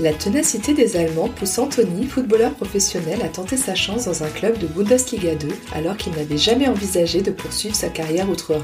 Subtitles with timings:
[0.00, 4.56] La ténacité des Allemands pousse Anthony, footballeur professionnel, à tenter sa chance dans un club
[4.58, 8.62] de Bundesliga 2 alors qu'il n'avait jamais envisagé de poursuivre sa carrière outre-Rhin.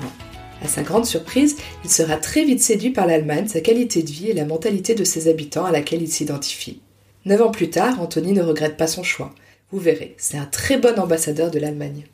[0.63, 4.31] À sa grande surprise, il sera très vite séduit par l'Allemagne, sa qualité de vie
[4.31, 6.81] et la mentalité de ses habitants à laquelle il s'identifie.
[7.25, 9.35] Neuf ans plus tard, Anthony ne regrette pas son choix.
[9.73, 12.05] Vous verrez, c'est un très bon ambassadeur de l'Allemagne.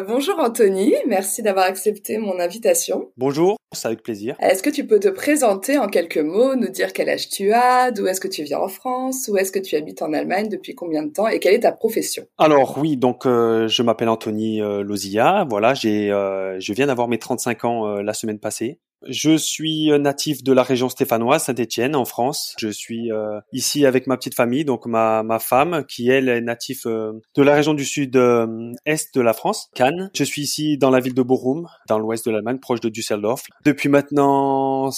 [0.00, 3.10] Bonjour Anthony, merci d'avoir accepté mon invitation.
[3.18, 4.36] Bonjour, c'est avec plaisir.
[4.40, 7.90] Est-ce que tu peux te présenter en quelques mots, nous dire quel âge tu as,
[7.90, 10.74] d'où est-ce que tu viens en France, où est-ce que tu habites en Allemagne, depuis
[10.74, 12.24] combien de temps et quelle est ta profession?
[12.38, 17.06] Alors oui, donc euh, je m'appelle Anthony euh, Lozilla, voilà, j'ai, euh, je viens d'avoir
[17.06, 18.80] mes 35 ans la semaine passée.
[19.08, 22.54] Je suis natif de la région stéphanoise, Saint-Étienne, en France.
[22.58, 26.40] Je suis euh, ici avec ma petite famille, donc ma, ma femme, qui elle est
[26.40, 30.10] native euh, de la région du sud-est de la France, Cannes.
[30.14, 33.44] Je suis ici dans la ville de Bochum, dans l'ouest de l'Allemagne, proche de Düsseldorf.
[33.64, 34.90] Depuis maintenant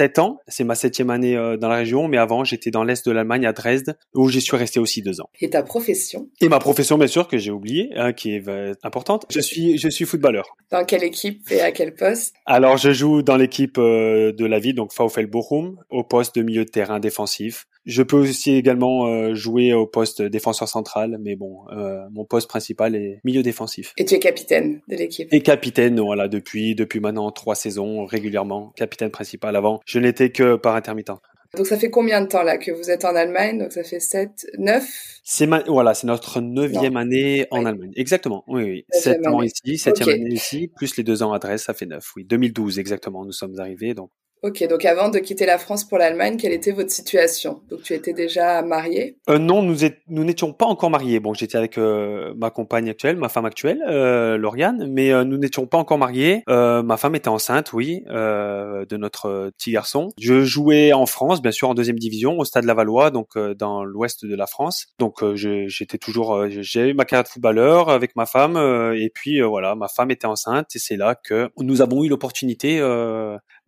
[0.00, 0.38] 7 ans.
[0.48, 3.44] C'est ma septième année euh, dans la région, mais avant, j'étais dans l'est de l'Allemagne,
[3.44, 5.28] à Dresde, où j'y suis resté aussi deux ans.
[5.42, 6.30] Et ta profession?
[6.40, 9.26] Et ma profession, bien sûr, que j'ai oubliée, hein, qui est euh, importante.
[9.28, 10.56] Je suis, je suis footballeur.
[10.70, 12.34] Dans quelle équipe et à quel poste?
[12.46, 16.40] Alors, je joue dans l'équipe euh, de la ville, donc VfL Bochum, au poste de
[16.44, 17.66] milieu de terrain défensif.
[17.86, 22.48] Je peux aussi également euh, jouer au poste défenseur central, mais bon, euh, mon poste
[22.48, 23.92] principal est milieu défensif.
[23.96, 28.72] Et tu es capitaine de l'équipe Et capitaine, voilà, depuis depuis maintenant trois saisons régulièrement,
[28.76, 29.56] capitaine principal.
[29.56, 31.10] Avant, je n'étais que par intermittent.
[31.56, 33.58] Donc ça fait combien de temps là que vous êtes en Allemagne?
[33.58, 34.84] Donc ça fait 7, 9
[35.24, 37.90] C'est voilà, c'est notre neuvième année en Allemagne.
[37.96, 38.84] Exactement, oui, oui.
[38.90, 42.12] Sept ans ici, septième année ici, plus les deux ans à Dresde, ça fait neuf,
[42.14, 42.24] oui.
[42.24, 44.10] 2012 exactement, nous sommes arrivés, donc
[44.42, 47.60] Ok, donc avant de quitter la France pour l'Allemagne, quelle était votre situation?
[47.68, 49.18] Donc tu étais déjà marié?
[49.28, 49.76] Euh, Non, nous
[50.08, 51.20] nous n'étions pas encore mariés.
[51.20, 55.36] Bon, j'étais avec euh, ma compagne actuelle, ma femme actuelle, euh, Lauriane, mais euh, nous
[55.36, 56.42] n'étions pas encore mariés.
[56.48, 60.08] Euh, ma femme était enceinte, oui, de notre petit garçon.
[60.18, 64.24] Je jouais en France, bien sûr, en deuxième division, au Stade Lavallois, donc dans l'ouest
[64.24, 64.86] de la France.
[64.98, 68.56] Donc j'étais toujours, j'ai eu ma carrière de footballeur avec ma femme,
[68.96, 72.80] et puis voilà, ma femme était enceinte, et c'est là que nous avons eu l'opportunité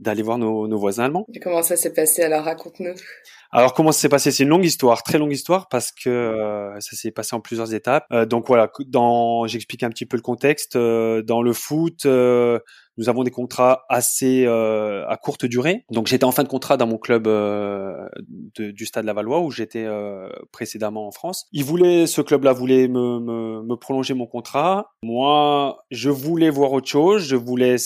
[0.03, 1.27] d'aller voir nos, nos, voisins allemands.
[1.33, 2.45] Et comment ça s'est passé Alors?
[2.45, 2.95] Raconte-nous.
[3.55, 4.31] Alors comment ça s'est passé?
[4.31, 7.75] C'est une longue histoire, très longue histoire parce que euh, ça s'est passé en plusieurs
[7.75, 8.07] étapes.
[8.11, 10.77] Euh, donc voilà, dans j'explique un petit peu le contexte.
[10.77, 12.07] Euh, dans le foot,
[12.99, 15.85] nous avons des contrats assez euh, à courte durée.
[15.91, 18.09] Donc j'étais en fin de contrat dans mon club euh,
[18.57, 21.47] de, du Stade Lavallois où j'étais euh, précédemment en France.
[21.53, 24.91] Ils voulaient, ce club-là voulait me, me, me, prolonger mon contrat.
[25.03, 27.23] Moi, je voulais voir autre chose.
[27.23, 27.77] Je voulais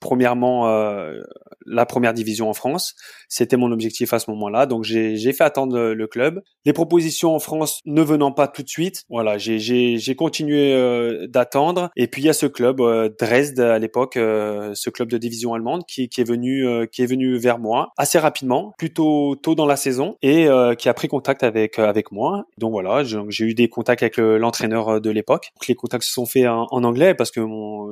[0.00, 1.20] premièrement euh,
[1.66, 2.94] la première division en France.
[3.28, 4.66] C'était mon objectif à ce moment-là.
[4.66, 6.42] Donc j'ai fait attendre le, club.
[6.66, 11.90] Les propositions en France ne venant pas tout de suite, voilà, j'ai continué euh, d'attendre.
[11.96, 12.82] Et puis il y a ce club
[13.18, 17.02] Dresde à l'époque euh, ce club de division allemande qui, qui est venu euh, qui
[17.02, 20.94] est venu vers moi assez rapidement, plutôt tôt dans la saison et euh, qui a
[20.94, 22.44] pris contact avec avec moi.
[22.58, 25.50] Donc voilà, j'ai eu des contacts avec l'entraîneur de l'époque.
[25.68, 27.40] Les contacts se sont faits en, anglais parce que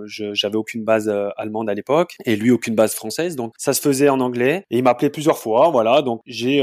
[0.06, 3.36] j'avais aucune base allemande à l'époque et lui aucune base française.
[3.36, 5.70] Donc ça se faisait en anglais et il m'appelait plusieurs fois.
[5.70, 6.60] Voilà, donc j'ai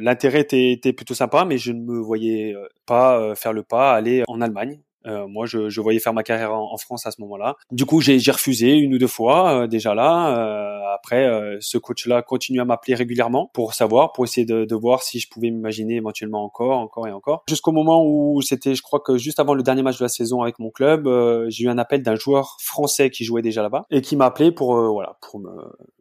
[0.00, 2.54] l'intérêt était, était plutôt sympa, mais je ne me voyais
[2.86, 6.52] pas faire le pas aller en Allemagne euh, moi, je, je, voyais faire ma carrière
[6.52, 7.56] en, France à ce moment-là.
[7.70, 10.36] Du coup, j'ai refusé une ou deux fois euh, déjà là.
[10.36, 14.74] Euh, après, euh, ce coach-là continue à m'appeler régulièrement pour savoir, pour essayer de, de
[14.74, 17.44] voir si je pouvais m'imaginer éventuellement encore, encore et encore.
[17.48, 20.42] Jusqu'au moment où c'était, je crois que juste avant le dernier match de la saison
[20.42, 21.08] avec mon club,
[21.48, 24.52] j'ai eu un appel d'un joueur français qui jouait déjà là-bas et qui m'a appelé
[24.52, 25.50] pour voilà pour me,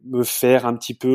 [0.05, 1.07] me faire un petit peu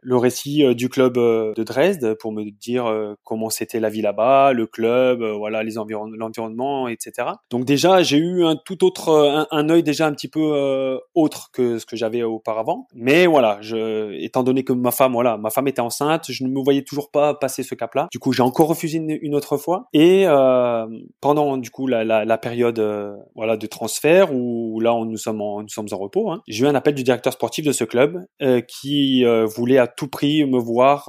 [0.00, 4.66] le récit du club de Dresde pour me dire comment c'était la vie là-bas, le
[4.66, 7.09] club, voilà les environnements, l'environnement, etc.
[7.50, 10.98] Donc déjà, j'ai eu un tout autre, euh, un, œil déjà un petit peu euh,
[11.14, 12.86] autre que ce que j'avais auparavant.
[12.94, 16.48] Mais voilà, je, étant donné que ma femme, voilà, ma femme était enceinte, je ne
[16.48, 18.08] me voyais toujours pas passer ce cap-là.
[18.10, 19.86] Du coup, j'ai encore refusé une, autre fois.
[19.92, 20.86] Et euh,
[21.20, 22.80] pendant du coup la, période,
[23.34, 26.64] voilà, de transfert où là, on, nous sommes en, nous sommes en repos, hein, j'ai
[26.64, 28.24] eu un appel du directeur sportif de ce club
[28.66, 31.08] qui voulait à tout prix me voir.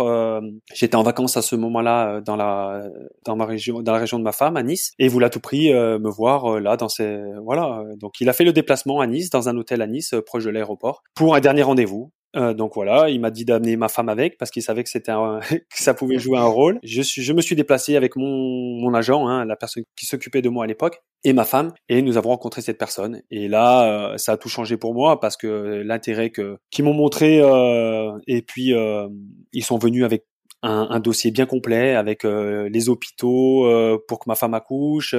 [0.73, 2.83] J'étais en vacances à ce moment-là dans la
[3.25, 5.39] dans ma région, dans la région de ma femme à Nice, et voulait à tout
[5.39, 7.83] prix me voir euh, là dans ces voilà.
[7.97, 10.45] Donc il a fait le déplacement à Nice, dans un hôtel à Nice, euh, proche
[10.45, 12.11] de l'aéroport, pour un dernier rendez-vous.
[12.37, 15.11] Euh, donc voilà, il m'a dit d'amener ma femme avec parce qu'il savait que c'était
[15.49, 16.79] que ça pouvait jouer un rôle.
[16.83, 20.41] Je suis, je me suis déplacé avec mon, mon agent, hein, la personne qui s'occupait
[20.41, 23.21] de moi à l'époque, et ma femme, et nous avons rencontré cette personne.
[23.29, 26.93] Et là, euh, ça a tout changé pour moi parce que l'intérêt que qu'ils m'ont
[26.93, 29.07] montré, euh, et puis euh,
[29.53, 30.25] ils sont venus avec
[30.63, 33.67] un, un, dossier bien complet avec les hôpitaux
[34.07, 35.15] pour que ma femme accouche,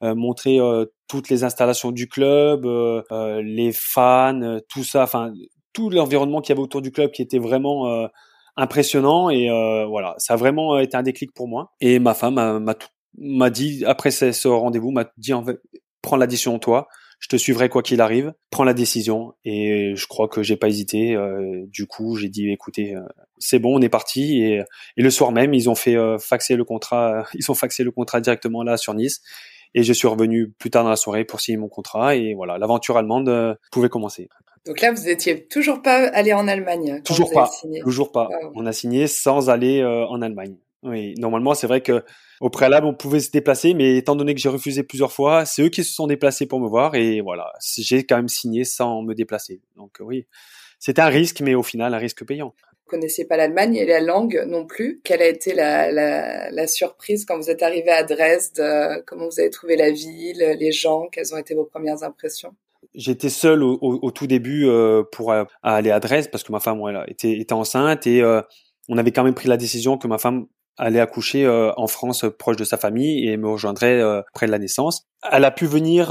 [0.00, 0.58] montrer
[1.08, 2.66] toutes les installations du club,
[3.10, 5.04] les fans, tout ça.
[5.04, 5.32] Enfin,
[5.72, 8.06] tout l'environnement qu'il y avait autour du club qui était vraiment euh,
[8.56, 11.72] impressionnant et euh, voilà, ça a vraiment été un déclic pour moi.
[11.80, 12.64] Et ma femme
[13.18, 15.44] m'a dit après ce, rendez-vous m'a dit en
[16.02, 16.88] prends la décision toi,
[17.22, 20.68] je te suivrai quoi qu'il arrive, prends la décision et je crois que j'ai pas
[20.68, 21.14] hésité.
[21.14, 22.94] Euh, du coup, j'ai dit écoutez,
[23.38, 24.62] c'est bon, on est parti et,
[24.96, 28.20] et, le soir même ils ont fait faxer le contrat, ils ont faxé le contrat
[28.20, 29.22] directement là sur Nice
[29.74, 32.58] et je suis revenu plus tard dans la soirée pour signer mon contrat et voilà,
[32.58, 34.28] l'aventure allemande pouvait commencer.
[34.66, 37.02] Donc là, vous étiez toujours pas allé en Allemagne.
[37.04, 37.50] toujours pas.
[37.82, 38.28] Toujours pas.
[38.54, 40.56] On a signé sans aller euh, en Allemagne.
[40.82, 42.02] Oui, normalement, c'est vrai que
[42.40, 45.62] au préalable, on pouvait se déplacer, mais étant donné que j'ai refusé plusieurs fois, c'est
[45.62, 49.02] eux qui se sont déplacés pour me voir et voilà, j'ai quand même signé sans
[49.02, 49.60] me déplacer.
[49.76, 50.26] Donc oui,
[50.80, 52.54] c'était un risque, mais au final, un risque payant.
[52.86, 55.00] Vous connaissiez pas l'Allemagne et la langue non plus.
[55.04, 58.60] Quelle a été la, la, la surprise quand vous êtes arrivé à Dresde?
[59.06, 61.06] Comment vous avez trouvé la ville, les gens?
[61.12, 62.54] Quelles ont été vos premières impressions?
[62.94, 66.60] J'étais seul au, au, tout début euh, pour euh, aller à Dresde parce que ma
[66.60, 68.42] femme voilà, était, était enceinte et euh,
[68.88, 70.46] on avait quand même pris la décision que ma femme
[70.78, 74.02] allait accoucher en France proche de sa famille et me rejoindrait
[74.32, 75.06] près de la naissance.
[75.30, 76.08] Elle a pu venir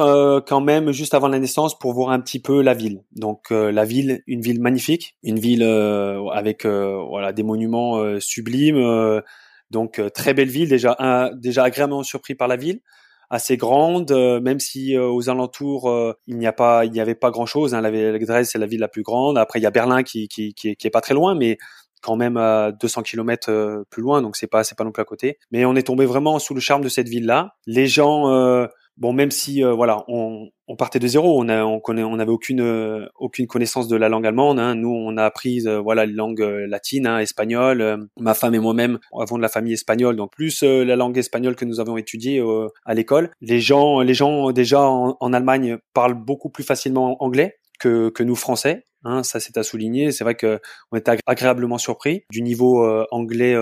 [0.48, 3.04] quand même juste avant la naissance pour voir un petit peu la ville.
[3.12, 9.22] Donc la ville, une ville magnifique, une ville avec voilà des monuments sublimes.
[9.72, 12.82] donc très belle ville déjà déjà agréablement surpris par la ville
[13.32, 17.00] assez grande, euh, même si euh, aux alentours euh, il n'y a pas, il n'y
[17.00, 17.74] avait pas grand chose.
[17.74, 19.38] Hein, la, Dresde c'est la ville la plus grande.
[19.38, 21.58] Après il y a Berlin qui qui, qui, est, pas très loin, mais
[22.02, 25.06] quand même à 200 km plus loin, donc c'est pas c'est pas non plus à
[25.06, 25.38] côté.
[25.52, 27.56] Mais on est tombé vraiment sous le charme de cette ville là.
[27.66, 28.28] Les gens
[29.02, 32.16] bon, même si euh, voilà, on, on, partait de zéro, on a, on connaît, on
[32.18, 34.60] n'avait aucune euh, aucune connaissance de la langue allemande.
[34.60, 34.76] Hein.
[34.76, 38.08] Nous, on a appris euh, voilà les langues latines, hein, espagnol.
[38.20, 41.66] ma femme et moi-même avons de la famille espagnole, donc plus la langue espagnole que
[41.66, 42.44] nous avons étudiée
[42.86, 43.32] à l'école.
[43.42, 48.24] Les gens, les gens déjà en, en Allemagne parlent beaucoup plus facilement anglais que, que
[48.24, 48.86] nous français.
[49.04, 50.12] Hein, ça c'est à souligner.
[50.12, 50.60] C'est vrai que
[50.92, 53.56] on était agréablement surpris du niveau anglais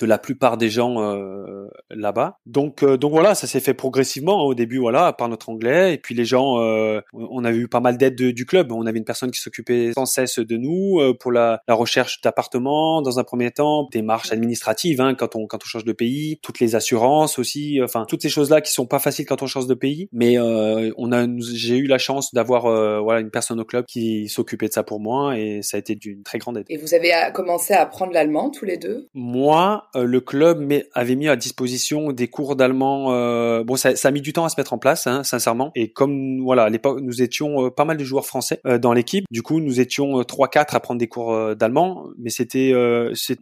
[0.00, 2.38] de la plupart des gens euh, là-bas.
[2.46, 5.94] Donc euh, donc voilà, ça s'est fait progressivement au début voilà par notre anglais.
[5.94, 8.98] Et puis les gens euh, on avait eu pas mal d'aide du club, on avait
[8.98, 13.18] une personne qui s'occupait sans cesse de nous euh, pour la, la recherche d'appartements dans
[13.18, 16.74] un premier temps, démarches administratives hein, quand on quand on change de pays, toutes les
[16.74, 20.08] assurances aussi, enfin toutes ces choses-là qui sont pas faciles quand on change de pays,
[20.12, 22.62] mais on a j'ai eu la chance d'avoir
[23.02, 25.38] voilà une personne au club qui s'occupait de ça pour moi.
[25.38, 26.66] Et ça a été d'une très grande aide.
[26.68, 29.08] Et vous avez commencé à apprendre l'allemand tous les deux?
[29.14, 33.12] Moi euh, le club avait mis à disposition des cours d'allemand.
[33.12, 35.70] Euh, bon, ça, ça, a mis du temps à se mettre en place, hein, sincèrement.
[35.74, 39.24] Et comme voilà, à l'époque, nous étions euh, pas mal de joueurs français dans l'équipe.
[39.30, 42.72] Du coup, nous étions trois, quatre à prendre des cours d'allemand, mais c'était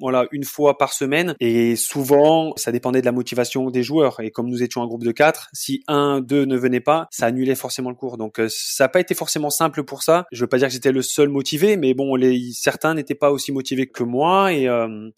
[0.01, 1.35] voilà une fois par semaine.
[1.41, 4.21] Et souvent, ça dépendait de la motivation des joueurs.
[4.21, 7.27] Et comme nous étions un groupe de quatre, si un, deux ne venait pas, ça
[7.27, 8.17] annulait forcément le cours.
[8.17, 10.27] Donc, ça n'a pas été forcément simple pour ça.
[10.33, 13.31] Je veux pas dire que j'étais le seul motivé, mais bon, les certains n'étaient pas
[13.31, 14.53] aussi motivés que moi.
[14.53, 14.69] Et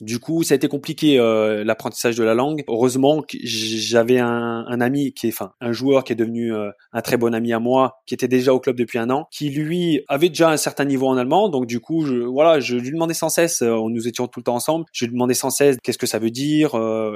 [0.00, 2.64] du coup, ça a été compliqué euh, l'apprentissage de la langue.
[2.68, 7.16] Heureusement j'avais un, ami qui est, enfin, un joueur qui est devenu euh, un très
[7.16, 10.28] bon ami à moi, qui était déjà au club depuis un an, qui lui avait
[10.28, 11.48] déjà un certain niveau en allemand.
[11.48, 13.62] Donc du coup, je, voilà, je lui demandais sans cesse.
[13.62, 14.84] Euh, nous étions tout le temps ensemble.
[14.92, 16.72] Je lui demandais sans cesse qu'est-ce que ça veut dire.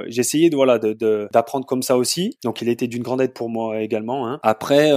[0.09, 2.37] J'essayais de voilà d'apprendre comme ça aussi.
[2.45, 4.27] Donc il était d'une grande aide pour moi également.
[4.29, 4.41] Hein.
[4.43, 4.91] Après,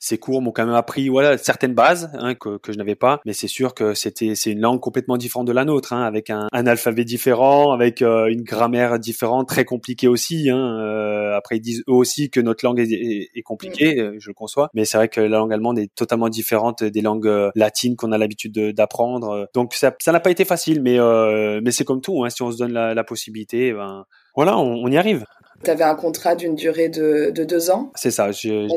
[0.00, 3.20] ces cours m'ont quand même appris voilà certaines bases hein, que, que je n'avais pas.
[3.24, 6.30] Mais c'est sûr que c'était c'est une langue complètement différente de la nôtre, hein, avec
[6.30, 10.50] un, un alphabet différent, avec une grammaire différente, très compliquée aussi.
[10.50, 10.78] Hein.
[10.78, 14.00] Euh, après, ils disent eux aussi que notre langue est, est, compliquée, mm.
[14.00, 17.00] euh, je le conçois, mais c'est vrai que la langue allemande est totalement différente des
[17.00, 19.48] langues euh, latines qu'on a l'habitude d'apprendre.
[19.54, 20.98] Donc ça n'a pas été facile, mais
[21.60, 22.24] mais c'est comme tout.
[22.24, 22.30] Hein.
[22.30, 24.04] Si on se donne la, la possibilité, ben
[24.36, 25.24] voilà, on, on y arrive.
[25.64, 28.30] Tu avais un contrat d'une durée de, de, deux ans C'est ça.
[28.32, 28.68] J'ai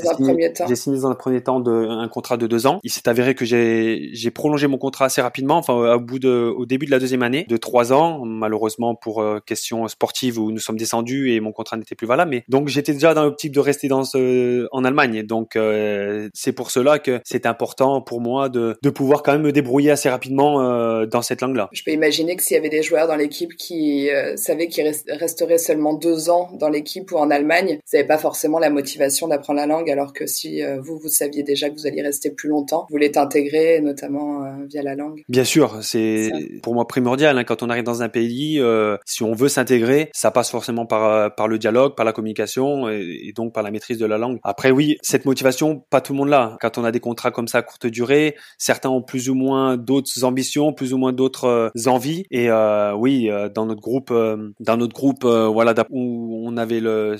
[0.75, 2.79] signé, dans un premier temps de, un contrat de deux ans.
[2.83, 6.65] Il s'est avéré que j'ai prolongé mon contrat assez rapidement, enfin au, bout de, au
[6.65, 10.59] début de la deuxième année, de trois ans, malheureusement pour euh, questions sportives où nous
[10.59, 12.31] sommes descendus et mon contrat n'était plus valable.
[12.31, 15.23] Mais donc j'étais déjà dans l'optique de rester dans ce, en Allemagne.
[15.23, 19.41] Donc euh, c'est pour cela que c'est important pour moi de, de pouvoir quand même
[19.41, 21.69] me débrouiller assez rapidement euh, dans cette langue-là.
[21.71, 25.57] Je peux imaginer que s'il y avait des joueurs dans l'équipe qui savaient qu'ils resteraient
[25.57, 29.59] seulement deux ans dans équipe ou en Allemagne, vous n'avez pas forcément la motivation d'apprendre
[29.59, 32.85] la langue, alors que si vous, vous saviez déjà que vous alliez rester plus longtemps,
[32.89, 35.23] vous l'êtes intégré, notamment via la langue.
[35.29, 37.37] Bien sûr, c'est pour moi primordial.
[37.37, 38.61] Hein, quand on arrive dans un pays,
[39.05, 43.31] si on veut s'intégrer, ça passe forcément par, par le dialogue, par la communication et,
[43.35, 44.39] donc par la maîtrise de la langue.
[44.43, 46.57] Après, oui, cette motivation, pas tout le monde l'a.
[46.61, 49.77] Quand on a des contrats comme ça à courte durée, certains ont plus ou moins
[49.77, 52.25] d'autres ambitions, plus ou moins d'autres envies.
[52.31, 52.49] Et
[52.97, 57.15] oui, dans notre groupe, dans notre groupe, voilà, où on avait le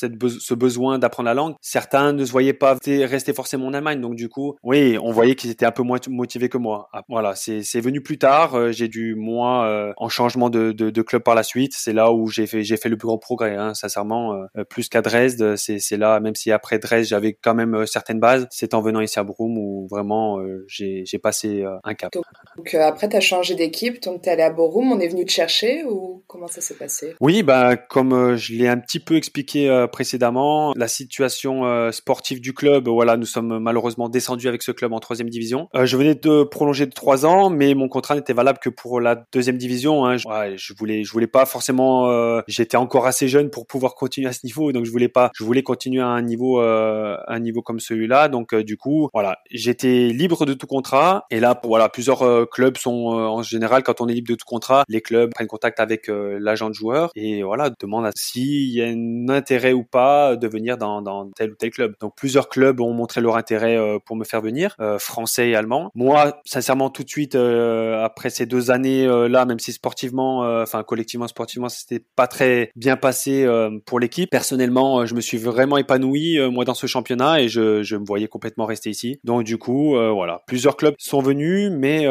[0.00, 1.54] ce besoin d'apprendre la langue.
[1.60, 5.34] Certains ne se voyaient pas rester forcément en Allemagne, donc du coup, oui, on voyait
[5.34, 6.88] qu'ils étaient un peu moins motivés que moi.
[6.92, 8.54] Ah, voilà, c'est venu plus tard.
[8.54, 11.72] Euh, j'ai dû moi euh, en changement de, de, de, club par la suite.
[11.74, 14.34] C'est là où j'ai fait j'ai fait le plus grand progrès, hein, sincèrement.
[14.56, 18.46] Euh, plus qu'à Dresde, c'est là, même si après Dresde j'avais quand même certaines bases,
[18.50, 22.12] c'est en venant ici à Broum où vraiment j'ai passé un cap.
[22.56, 25.24] Donc, après, tu as changé d'équipe, donc tu es allé à Borum, on est venu
[25.24, 27.14] te chercher ou comment ça s'est passé?
[27.20, 32.54] Oui, bah, comme je l'ai un petit peu expliqué précédemment, la situation euh, sportive du
[32.54, 35.68] club, voilà, nous sommes malheureusement descendus avec ce club en troisième division.
[35.74, 39.00] Euh, je venais de prolonger de trois ans, mais mon contrat n'était valable que pour
[39.00, 40.06] la deuxième division.
[40.06, 40.16] Hein.
[40.16, 42.10] Je, voulais, je voulais pas forcément.
[42.10, 45.30] Euh, j'étais encore assez jeune pour pouvoir continuer à ce niveau, donc je voulais pas.
[45.34, 48.28] Je voulais continuer à un niveau, un niveau comme celui-là.
[48.28, 51.26] Donc du coup, voilà, j'étais libre de tout contrat.
[51.30, 54.84] Et là, voilà, plusieurs clubs sont en général quand on est libre de tout contrat,
[54.88, 59.28] les clubs prennent contact avec l'agent de joueur et voilà demandent s'il y a un
[59.28, 61.94] intérêt pas de venir dans, tel ou tel club.
[62.00, 65.56] Donc plusieurs clubs ont montré leur intérêt euh, pour me faire venir, euh, français et
[65.56, 65.90] allemand.
[65.94, 70.82] Moi, sincèrement, tout de suite euh, après ces deux années là, même si sportivement, enfin
[70.82, 73.46] collectivement sportivement, c'était pas très bien passé
[73.86, 74.30] pour l'équipe.
[74.30, 78.28] Personnellement, je me suis vraiment épanoui moi dans ce championnat et je, je me voyais
[78.28, 79.20] complètement rester ici.
[79.24, 82.06] Donc du coup, voilà, plusieurs clubs sont venus, mais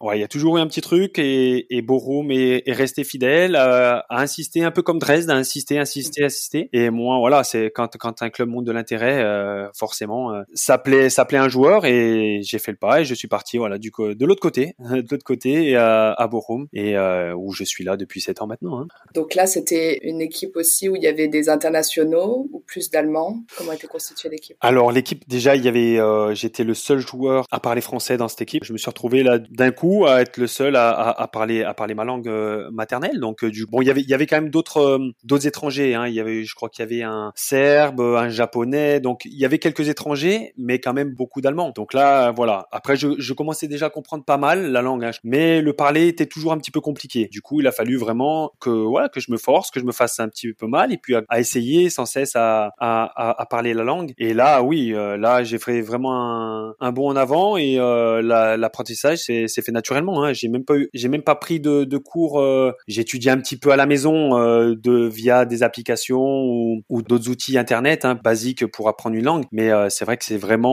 [0.00, 3.04] Ouais, il y a toujours eu un petit truc et, et Borum est, est resté
[3.04, 6.68] fidèle, a, insisté un peu comme Dresde, a insisté, insisté, insisté.
[6.72, 10.78] Et moi, voilà, c'est quand quand un club monte de l'intérêt, euh, forcément, euh, ça
[10.78, 13.78] plaît, ça plaît un joueur et j'ai fait le pas et je suis parti, voilà,
[13.78, 17.84] du de l'autre côté, de l'autre côté à, à Borum et euh, où je suis
[17.84, 18.80] là depuis sept ans maintenant.
[18.80, 18.86] Hein.
[19.14, 23.42] Donc là, c'était une équipe aussi où il y avait des internationaux ou plus d'Allemands?
[23.56, 24.56] Comment était constituée l'équipe?
[24.60, 28.28] Alors l'équipe, déjà, il y avait, euh, j'étais le seul joueur à parler français dans
[28.28, 28.64] cette équipe.
[28.64, 31.62] Je me suis retrouvé là d'un coup à être le seul à, à, à parler
[31.62, 33.20] à ma langue euh, maternelle.
[33.20, 35.94] Donc euh, bon, il y avait quand même d'autres euh, d'autres étrangers.
[35.94, 36.06] Hein.
[36.08, 39.00] Il y avait, je crois qu'il y avait un serbe, un japonais.
[39.00, 41.72] Donc il y avait quelques étrangers, mais quand même beaucoup d'allemands.
[41.74, 42.66] Donc là, voilà.
[42.72, 45.10] Après, je, je commençais déjà à comprendre pas mal la langue, hein.
[45.24, 47.28] mais le parler était toujours un petit peu compliqué.
[47.30, 49.92] Du coup, il a fallu vraiment que voilà que je me force, que je me
[49.92, 53.74] fasse un petit peu mal, et puis à, essayer sans cesse à, à, à, parler
[53.74, 54.12] la langue.
[54.18, 59.46] Et là, oui, là, j'ai fait vraiment un, un bond en avant et l'apprentissage s'est
[59.48, 60.24] fait naturellement.
[60.24, 60.32] Hein.
[60.32, 62.40] J'ai même pas eu, j'ai même pas pris de, de cours.
[62.40, 66.82] Euh, j'ai étudié un petit peu à la maison euh, de via des applications ou,
[66.88, 69.44] ou d'autres outils internet hein, basiques pour apprendre une langue.
[69.52, 70.68] Mais euh, c'est vrai que c'est vraiment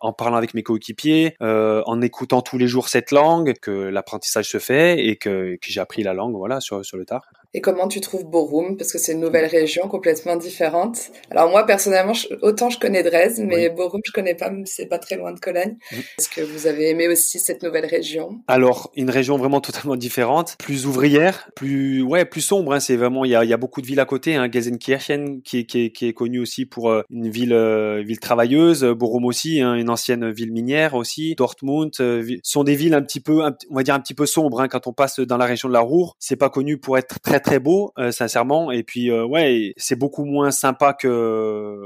[0.00, 4.58] en parlant avec mes coéquipiers, en écoutant tous les jours cette langue que l'apprentissage se
[4.58, 7.22] fait et que, que j'ai appris la langue voilà sur sur le tard.
[7.52, 8.76] Et comment tu trouves Borum?
[8.76, 11.10] Parce que c'est une nouvelle région complètement différente.
[11.30, 15.16] Alors moi, personnellement, autant je connais Dresde, mais Borum, je connais pas, c'est pas très
[15.16, 15.76] loin de Cologne.
[15.90, 15.96] Mm.
[16.18, 18.40] Est-ce que vous avez aimé aussi cette nouvelle région?
[18.46, 22.74] Alors, une région vraiment totalement différente, plus ouvrière, plus ouais, plus sombre.
[22.74, 22.80] Hein.
[22.80, 24.36] C'est vraiment, il y a, y a, beaucoup de villes à côté.
[24.36, 24.48] Hein.
[24.50, 28.20] Gelsenkirchen, qui est, qui, est, qui est connu aussi pour euh, une ville, euh, ville
[28.20, 28.84] travailleuse.
[28.84, 31.34] Borum aussi, hein, une ancienne ville minière aussi.
[31.34, 34.60] Dortmund euh, sont des villes un petit peu, on va dire un petit peu sombres.
[34.60, 34.68] Hein.
[34.68, 37.39] Quand on passe dans la région de la Ruhr, c'est pas connu pour être très
[37.40, 38.70] très beau, euh, sincèrement.
[38.70, 41.76] Et puis euh, ouais, c'est beaucoup moins sympa que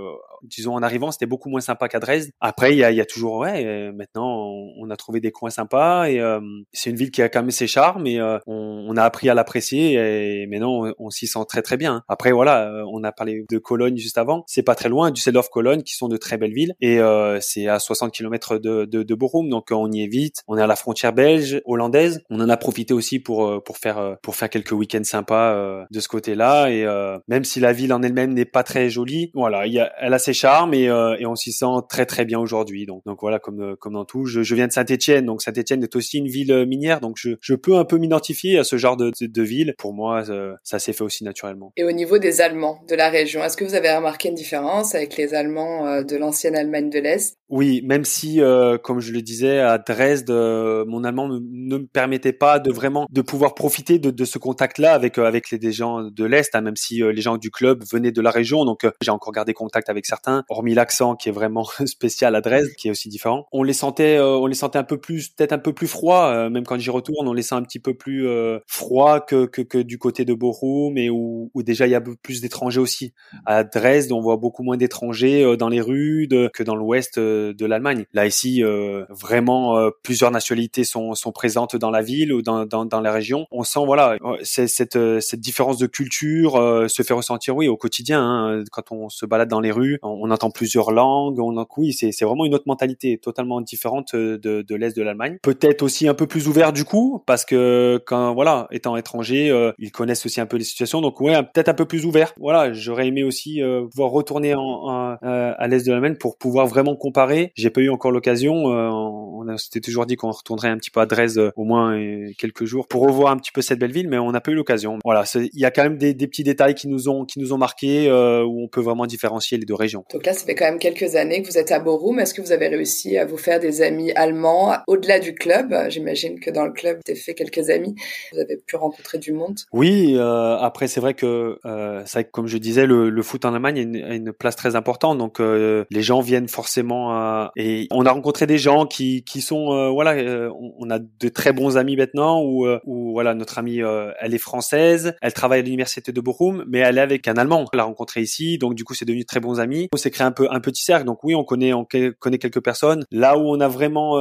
[0.45, 2.31] disons en arrivant, c'était beaucoup moins sympa qu'à Dresde.
[2.41, 4.49] Après, il y a, y a, toujours, ouais, euh, maintenant
[4.79, 6.41] on, a trouvé des coins sympas et euh,
[6.73, 9.29] c'est une ville qui a quand même ses charmes et euh, on, on, a appris
[9.29, 12.03] à l'apprécier et maintenant on, s'y sent très très bien.
[12.09, 15.83] Après voilà, on a parlé de Cologne juste avant, c'est pas très loin, Düsseldorf Cologne
[15.83, 16.99] qui sont de très belles villes et
[17.41, 20.43] c'est à 60 km de, de, de Bochum, donc on y est vite.
[20.49, 22.23] On est à la frontière belge, hollandaise.
[22.31, 26.09] On en a profité aussi pour pour faire pour faire quelques week-ends sympas de ce
[26.09, 26.85] côté-là et
[27.29, 30.15] même si la ville en elle-même n'est pas très jolie, voilà, il y a, elle
[30.15, 32.85] a ses charmes et, euh, et on s'y sent très très bien aujourd'hui.
[32.87, 35.97] Donc, donc voilà, comme euh, comme dans tout, je, viens de Saint-Étienne, donc Saint-Étienne est
[35.97, 38.97] aussi une ville euh, minière, donc je, je peux un peu m'identifier à ce genre
[38.97, 39.13] de,
[39.43, 39.75] ville.
[39.79, 40.23] Pour moi,
[40.63, 41.73] ça s'est fait aussi naturellement.
[41.77, 44.95] Et au niveau des Allemands de la région, est-ce que vous avez remarqué une différence
[44.95, 47.39] avec les Allemands de l'ancienne Allemagne de l'Est?
[47.51, 51.87] Oui, même si, euh, comme je le disais, à Dresde, euh, mon allemand ne, me
[51.87, 55.73] permettait pas de vraiment de pouvoir profiter de, de ce contact-là avec euh, avec les
[55.73, 58.65] gens de l'est, hein, même si les gens du club venaient de la région.
[58.65, 62.75] Donc j'ai encore gardé contact avec certains, hormis l'accent qui est vraiment spécial à Dresde,
[62.79, 63.47] qui est aussi différent.
[63.53, 66.49] On les sentait, on les sentait un peu plus, peut-être un peu plus froid.
[66.49, 68.27] même quand j'y retourne, on les sent un petit peu plus
[68.67, 72.01] froid que, que, que du côté de Bochum et où, où déjà il y a
[72.01, 73.13] plus d'étrangers aussi.
[73.45, 77.19] À Dresde, on voit beaucoup moins d'étrangers dans les rues que dans l'ouest
[77.53, 78.05] de, l'Allemagne.
[78.13, 82.67] Là ici, euh, vraiment euh, plusieurs nationalités sont, sont présentes dans la ville ou dans,
[82.67, 83.47] dans, dans la région.
[83.51, 86.55] On sent voilà cette, euh, cette différence de culture
[86.89, 88.65] se fait ressentir oui au quotidien hein.
[88.71, 89.99] quand on se balade dans les rues.
[90.03, 91.39] On, entend plusieurs langues.
[91.39, 95.39] On oui c'est c'est vraiment une autre mentalité totalement différente de, de l'est de l'Allemagne.
[95.43, 99.93] Peut-être aussi un peu plus ouvert du coup parce que quand voilà étant étranger ils
[99.93, 102.33] connaissent aussi un peu les situations donc ouais peut-être un peu plus ouvert.
[102.39, 103.61] Voilà j'aurais aimé aussi
[103.91, 107.24] pouvoir retourner en, à l'est de l'Allemagne pour pouvoir vraiment comparer
[107.55, 108.73] j'ai pas eu encore l'occasion.
[108.73, 111.97] Euh, on s'était toujours dit qu'on retournerait un petit peu à Dresde euh, au moins
[111.97, 114.51] euh, quelques jours pour revoir un petit peu cette belle ville, mais on n'a pas
[114.51, 114.99] eu l'occasion.
[115.05, 117.59] Voilà, il y a quand même des, petits détails qui nous ont qui nous ont
[117.59, 120.05] marqué où on peut vraiment différencier les deux régions.
[120.13, 122.19] Donc là, ça fait quand même quelques années que vous êtes à Borum.
[122.19, 125.75] Est-ce que vous avez réussi à vous faire des amis allemands au-delà du club?
[125.89, 127.95] J'imagine que dans le club, vous avez fait quelques amis.
[128.33, 129.59] Vous avez pu rencontrer du monde.
[129.73, 130.17] Oui.
[130.19, 131.59] après, c'est vrai que
[132.07, 134.77] c'est que comme je disais, le, foot en Allemagne a une, a une, place très
[134.77, 135.19] importante.
[135.19, 137.14] Donc les gens viennent forcément
[137.57, 141.29] et on a rencontré des gens qui qui sont euh, voilà, euh, on, a de
[141.29, 143.81] très bons amis maintenant où euh, où voilà notre amie
[144.21, 147.65] elle est française, elle travaille à l'université de Bochum, mais elle est avec un Allemand.
[147.73, 149.89] On l'a rencontré ici, donc du coup c'est devenu très bons amis.
[149.93, 152.63] On s'est créé un peu un petit cercle, donc oui on connaît on connaît quelques
[152.63, 153.05] personnes.
[153.11, 154.13] Là où on a vraiment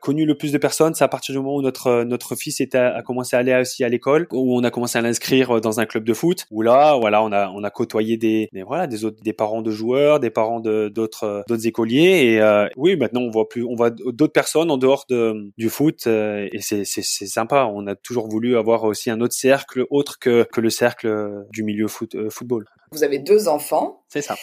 [0.00, 2.78] connu le plus de personnes, c'est à partir du moment où notre notre fils était
[2.78, 5.86] a commencé à aller aussi à l'école, où on a commencé à l'inscrire dans un
[5.86, 6.46] club de foot.
[6.50, 9.62] Où là voilà on a on a côtoyé des, des voilà des autres des parents
[9.62, 13.64] de joueurs, des parents de d'autres d'autres écoles et euh, oui, maintenant on voit plus,
[13.64, 17.68] on voit d'autres personnes en dehors de, du foot euh, et c'est c'est sympa.
[17.72, 21.62] On a toujours voulu avoir aussi un autre cercle autre que que le cercle du
[21.62, 22.66] milieu foot, euh, football.
[22.92, 24.04] Vous avez deux enfants.
[24.08, 24.36] C'est ça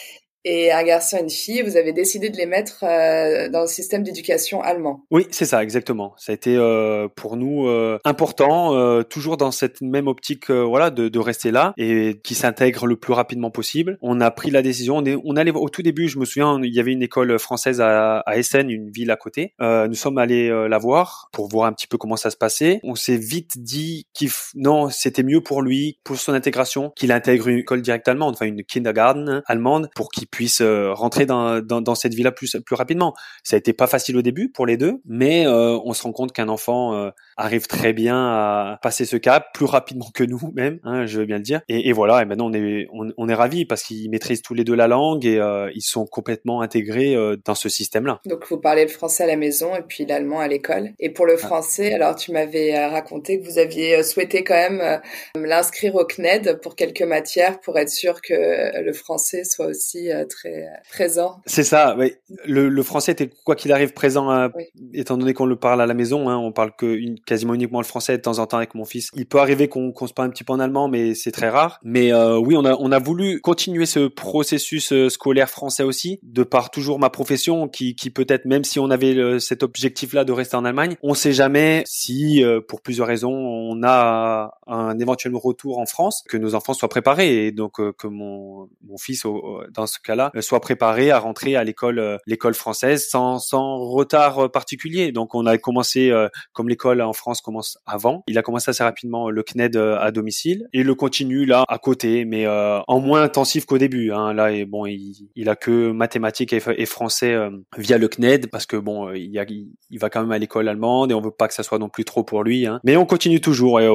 [0.44, 3.66] et un garçon et une fille, vous avez décidé de les mettre euh, dans le
[3.66, 5.04] système d'éducation allemand.
[5.10, 6.14] Oui, c'est ça, exactement.
[6.16, 10.62] Ça a été euh, pour nous euh, important, euh, toujours dans cette même optique, euh,
[10.62, 13.98] voilà, de, de, rester là et qui s'intègre le plus rapidement possible.
[14.00, 14.96] On a pris la décision.
[14.98, 17.38] On, est, on allait au tout début, je me souviens, il y avait une école
[17.38, 19.54] française à, à Essen, une ville à côté.
[19.60, 22.80] nous sommes allés la voir pour voir un petit peu comment ça se passait.
[22.82, 27.48] On s'est vite dit qu'il non, c'était mieux pour lui, pour son intégration, qu'il intègre
[27.48, 31.80] une école directe allemande, enfin une kindergarten allemande, pour qu'il puisse euh, rentrer dans, dans,
[31.80, 33.14] dans cette vie-là plus, plus rapidement.
[33.42, 36.12] Ça a été pas facile au début pour les deux, mais euh, on se rend
[36.12, 40.40] compte qu'un enfant euh, arrive très bien à passer ce cap plus rapidement que nous
[40.54, 41.60] même, hein, je veux bien le dire.
[41.68, 44.54] Et, et voilà, et maintenant on est on, on est ravis parce qu'ils maîtrisent tous
[44.54, 45.40] les deux la langue et
[45.74, 48.20] ils sont complètement intégrés dans ce système-là.
[48.26, 50.90] Donc vous parlez le français à la maison et puis l'allemand à l'école.
[50.98, 51.38] Et pour le ah.
[51.38, 55.00] français, alors tu m'avais raconté que vous aviez souhaité quand même
[55.34, 60.68] l'inscrire au CNED pour quelques matières pour être sûr que le français soit aussi très
[60.92, 61.40] présent.
[61.46, 61.96] C'est ça.
[61.98, 62.14] Oui.
[62.44, 64.48] Le, le, français était quoi qu'il arrive présent, euh,
[64.92, 66.28] étant donné qu'on le parle à la maison.
[66.28, 68.84] Hein, on parle que une, quasiment uniquement le français de temps en temps avec mon
[68.84, 69.10] fils.
[69.14, 71.48] Il peut arriver qu'on qu se parle un petit peu en allemand, mais c'est très
[71.48, 71.78] rare.
[71.82, 76.20] Mais euh, oui, on a on a voulu continuer ce processus euh, scolaire français aussi,
[76.22, 80.32] de par toujours ma profession, qui qui peut-être même si on avait cet objectif-là de
[80.32, 85.78] rester en Allemagne, on sait jamais si pour plusieurs raisons on a un éventuel retour
[85.78, 89.24] en France, que nos enfants soient préparés et donc que mon mon fils
[89.72, 93.38] dans ce cas là euh, soit préparé à rentrer à l'école euh, l'école française sans,
[93.38, 95.12] sans retard euh, particulier.
[95.12, 96.12] Donc on a commencé
[96.52, 100.68] comme l'école en France commence avant, il a commencé assez rapidement le CNED à domicile
[100.72, 104.12] et le continue là à côté, mais en moins intensif qu'au début.
[104.12, 104.32] Hein.
[104.32, 107.36] Là, bon, il, il a que mathématiques et, français
[107.76, 111.10] via le CNED parce que bon, il, a, il, va quand même à l'école allemande
[111.10, 112.66] et on veut pas que ça soit non plus trop pour lui.
[112.66, 112.80] Hein.
[112.84, 113.88] Mais on continue toujours et,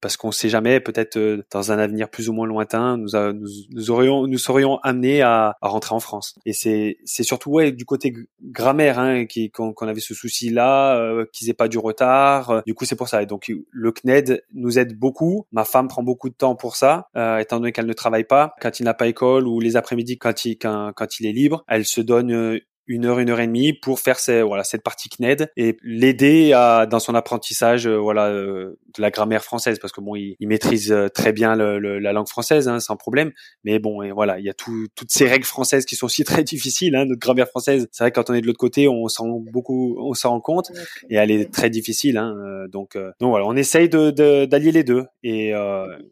[0.00, 1.18] parce qu'on sait jamais, peut-être
[1.50, 5.56] dans un avenir plus ou moins lointain, nous, nous, nous aurions nous serions amenés à,
[5.60, 6.34] à rentrer en France.
[6.44, 10.96] Et c'est c'est surtout ouais du côté grammaire hein, qui qu'on avait ce souci là,
[10.96, 12.62] euh, qu'ils aient pas du retard.
[12.66, 13.22] Du coup c'est pour ça.
[13.22, 15.46] Et donc le CNED nous aide beaucoup.
[15.52, 18.54] Ma femme prend beaucoup de temps pour ça, euh, étant donné qu'elle ne travaille pas.
[18.60, 21.64] Quand il n'a pas école ou les après-midi quand il quand, quand il est libre,
[21.68, 24.82] elle se donne euh, une heure, une heure et demie pour faire ces, voilà, cette
[24.82, 29.78] partie CNED et l'aider à, dans son apprentissage euh, voilà, euh, de la grammaire française
[29.78, 32.96] parce que bon, il, il maîtrise euh, très bien le, la langue française hein, sans
[32.96, 33.30] problème.
[33.62, 36.24] Mais bon, et voilà, il y a tout, toutes ces règles françaises qui sont aussi
[36.24, 36.96] très difficiles.
[36.96, 39.28] Hein, notre grammaire française, c'est vrai que quand on est de l'autre côté, on s'en
[39.28, 40.72] beaucoup, on s'en rend compte
[41.10, 42.16] et elle est très difficile.
[42.16, 42.34] Hein,
[42.72, 45.52] donc, donc voilà, on essaye de, d'allier les deux et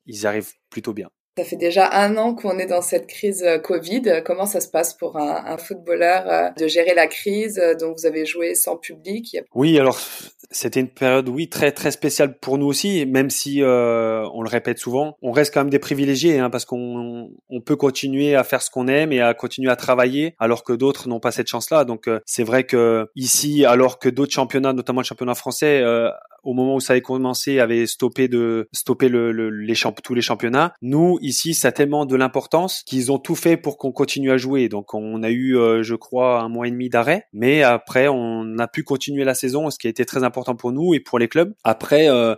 [0.06, 1.08] ils arrivent plutôt bien.
[1.38, 4.22] Ça fait déjà un an qu'on est dans cette crise euh, Covid.
[4.24, 8.24] Comment ça se passe pour un, footballeur euh, de gérer la crise Donc vous avez
[8.24, 9.36] joué sans public?
[9.54, 10.00] Oui, alors
[10.50, 14.48] c'était une période, oui, très très spéciale pour nous aussi, même si euh, on le
[14.48, 18.42] répète souvent, on reste quand même des privilégiés, hein, parce qu'on on peut continuer à
[18.42, 21.48] faire ce qu'on aime et à continuer à travailler, alors que d'autres n'ont pas cette
[21.48, 21.84] chance-là.
[21.84, 25.82] Donc c'est vrai que ici, alors que d'autres championnats, notamment le championnat français,
[26.46, 30.72] au moment où ça avait commencé, avait stoppé de stopper le, les tous les championnats.
[30.80, 34.36] Nous, ici, ça a tellement de l'importance qu'ils ont tout fait pour qu'on continue à
[34.36, 34.68] jouer.
[34.68, 38.58] Donc, on a eu, euh, je crois, un mois et demi d'arrêt, mais après, on
[38.58, 41.18] a pu continuer la saison, ce qui a été très important pour nous et pour
[41.18, 41.54] les clubs.
[41.64, 42.08] Après.
[42.08, 42.34] Euh,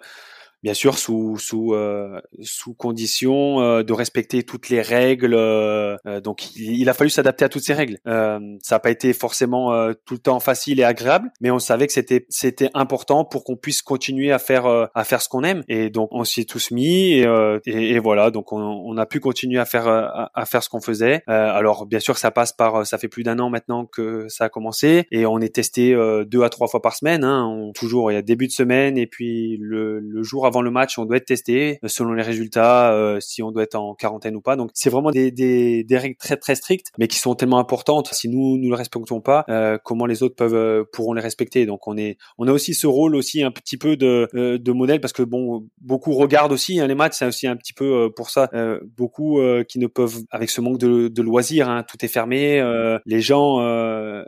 [0.62, 5.34] bien sûr sous sous euh, sous condition euh, de respecter toutes les règles.
[5.34, 7.98] Euh, donc il, a fallu s'adapter à toutes ces règles.
[8.04, 8.40] ça
[8.72, 12.26] n'a pas été forcément tout le temps facile et agréable, mais on savait que c'était
[12.28, 15.62] c'était important pour qu'on puisse continuer à faire à faire ce qu'on aime.
[15.68, 17.26] Et donc on s'y est tous mis et,
[17.66, 18.30] et, voilà.
[18.30, 21.22] Donc on, on, a pu continuer à faire à, à faire ce qu'on faisait.
[21.26, 24.48] alors bien sûr ça passe par ça fait plus d'un an maintenant que ça a
[24.48, 25.94] commencé et on est testé
[26.26, 27.24] deux à trois fois par semaine.
[27.24, 27.46] Hein.
[27.46, 30.70] On, toujours il y a début de semaine et puis le, le jour avant le
[30.70, 33.94] match, on doit être testé euh, selon les résultats, euh, si on doit être en
[33.94, 34.56] quarantaine ou pas.
[34.56, 38.08] Donc c'est vraiment des, des, des, règles très très strictes, mais qui sont tellement importantes.
[38.12, 41.66] Si nous nous le respectons pas, euh, comment les autres peuvent pourront les respecter?
[41.66, 45.00] Donc on est on a aussi ce rôle aussi un petit peu de de modèle
[45.00, 48.30] parce que bon beaucoup regardent aussi hein, les matchs, c'est aussi un petit peu pour
[48.30, 48.50] ça
[48.96, 52.62] beaucoup qui ne peuvent avec ce manque de, de loisirs, hein, tout est fermé,
[53.06, 53.58] les gens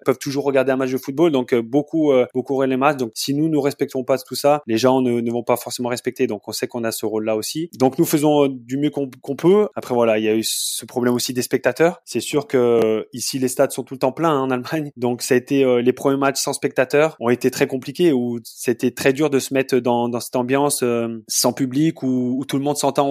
[0.05, 2.97] peuvent toujours regarder un match de football, donc beaucoup beaucoup regardent les matchs.
[2.99, 5.89] Donc si nous nous respectons pas tout ça, les gens ne, ne vont pas forcément
[5.89, 7.71] respecter donc on sait qu'on a ce rôle-là aussi.
[7.79, 9.69] Donc nous faisons du mieux qu'on peut.
[9.75, 12.01] Après voilà, il y a eu ce problème aussi des spectateurs.
[12.05, 15.23] C'est sûr que ici les stades sont tout le temps pleins hein, en Allemagne, donc
[15.23, 18.91] ça a été euh, les premiers matchs sans spectateurs ont été très compliqués où c'était
[18.91, 22.57] très dur de se mettre dans, dans cette ambiance euh, sans public où, où, tout
[22.57, 23.11] le monde s'entend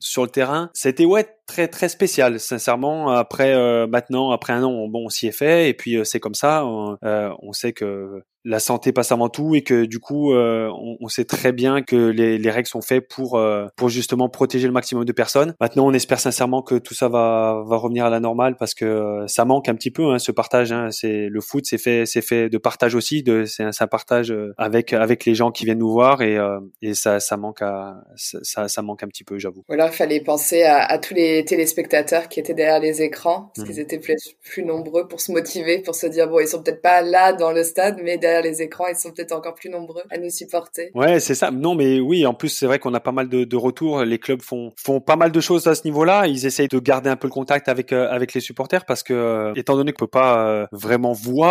[0.00, 0.70] sur le terrain.
[0.74, 5.26] C'était ouais très très spécial sincèrement après euh, maintenant après un an bon on s'y
[5.26, 9.28] est fait et puis c'est comme ça on, on sait que la santé passe avant
[9.28, 12.68] tout et que du coup euh, on, on, sait très bien que les, les règles
[12.68, 15.54] sont faites pour euh, pour justement protéger le maximum de personnes.
[15.60, 18.84] Maintenant on espère sincèrement que tout ça va va revenir à la normale parce que
[18.84, 20.72] euh, ça manque un petit peu hein, ce partage.
[20.72, 20.88] Hein.
[20.90, 24.34] C'est le foot c'est fait c'est fait de partage aussi de c'est un, un, partage
[24.58, 26.38] avec avec les gens qui viennent nous voir et
[26.80, 29.64] et ça ça manque à ça ça manque un petit peu j'avoue.
[29.68, 33.66] Voilà il fallait penser à, à, tous les téléspectateurs qui étaient derrière les écrans parce
[33.66, 33.70] mmh.
[33.70, 36.82] qu'ils étaient plus, plus nombreux pour se motiver pour se dire bon ils sont peut-être
[36.82, 40.02] pas là dans le stade mais derrière les écrans, ils sont peut-être encore plus nombreux
[40.10, 40.90] à nous supporter.
[40.94, 41.50] Ouais, c'est ça.
[41.50, 44.02] Non, mais oui, en plus, c'est vrai qu'on a pas mal de, de, retours.
[44.02, 46.26] Les clubs font font pas mal de choses à ce niveau-là.
[46.26, 49.12] Ils essayent de garder un peu le contact avec euh, avec les supporters parce que
[49.12, 51.42] euh, étant donné qu'on peut pas euh, vraiment voir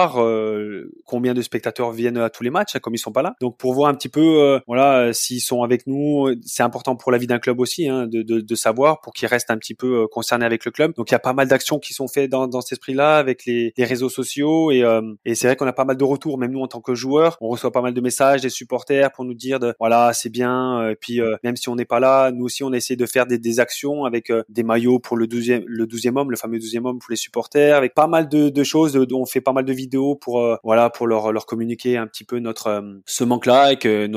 [1.05, 3.35] combien de spectateurs viennent à tous les matchs, comme ils sont pas là.
[3.41, 7.17] Donc pour voir un petit peu, voilà, s'ils sont avec nous, c'est important pour la
[7.17, 10.07] vie d'un club aussi hein, de, de, de, savoir pour qu'ils restent un petit peu
[10.07, 10.93] concernés avec le club.
[10.95, 13.45] Donc il y a pas mal d'actions qui sont faites dans, dans cet esprit-là avec
[13.45, 14.83] les, les réseaux sociaux et,
[15.25, 17.37] et c'est vrai qu'on a pas mal de retours, même nous en tant que joueurs.
[17.41, 20.89] On reçoit pas mal de messages des supporters pour nous dire de voilà c'est bien.
[20.89, 23.27] Et puis euh, même si on n'est pas là, nous aussi on essaie de faire
[23.27, 26.57] des, des actions avec euh, des maillots pour le 12e le 12e homme, le fameux
[26.57, 28.97] 12e homme pour les supporters, avec pas mal de, de choses.
[29.11, 32.23] on fait pas mal de vidéos pour euh, voilà pour leur leur communiquer un petit
[32.23, 34.07] peu notre ce manque-là et que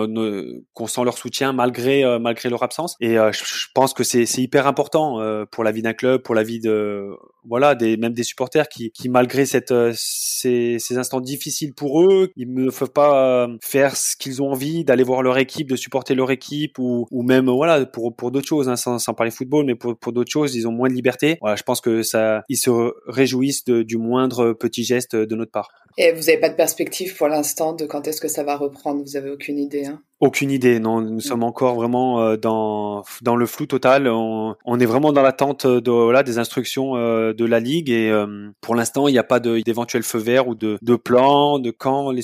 [0.72, 2.96] qu'on sent leur soutien malgré malgré leur absence.
[3.00, 5.18] Et je, pense que c'est c'est hyper important
[5.50, 7.10] pour la vie d'un club, pour la vie de
[7.44, 12.30] voilà des même des supporters qui qui malgré cette ces, ces instants difficiles pour eux,
[12.52, 16.14] ne peuvent pas euh, faire ce qu'ils ont envie, d'aller voir leur équipe, de supporter
[16.14, 19.74] leur équipe ou, même voilà pour pour d'autres choses, hein, sans, sans, parler football, mais
[19.74, 21.38] pour pour d'autres choses, ils ont moins de liberté.
[21.40, 22.70] Voilà, je pense que ça, ils se
[23.06, 25.70] réjouissent du moindre petit geste de notre part.
[25.96, 29.02] Et vous n'avez pas de perspective pour l'instant de quand est-ce que ça va reprendre?
[29.02, 30.02] Vous avez aucune idée hein?
[30.24, 31.02] Aucune idée, non.
[31.02, 34.08] Nous sommes encore vraiment euh, dans dans le flou total.
[34.08, 38.10] On, on est vraiment dans l'attente de voilà des instructions euh, de la ligue et
[38.10, 41.70] euh, pour l'instant il n'y a pas d'éventuel feu vert ou de, de plan de
[41.70, 42.22] quand les,